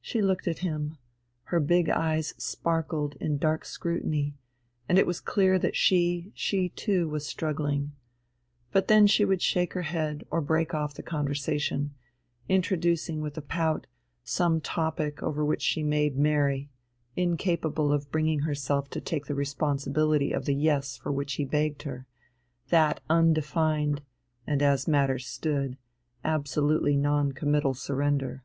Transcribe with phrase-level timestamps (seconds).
[0.00, 0.96] She looked at him,
[1.46, 4.36] her big eyes sparkled in dark scrutiny,
[4.88, 7.90] and it was clear that she, she too, was struggling.
[8.70, 11.96] But then she would shake her head or break off the conversation,
[12.48, 13.88] introducing with a pout
[14.22, 16.70] some topic over which she made merry,
[17.16, 21.82] incapable of bringing herself to take the responsibility of the "Yes" for which he begged
[21.82, 22.06] her,
[22.68, 24.02] that undefined
[24.46, 25.76] and, as matters stood,
[26.22, 28.44] absolutely non committal surrender.